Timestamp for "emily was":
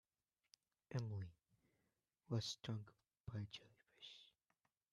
0.89-2.43